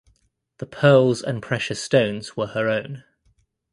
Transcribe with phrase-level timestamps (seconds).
[0.57, 3.03] The pearls and precious stones were her own.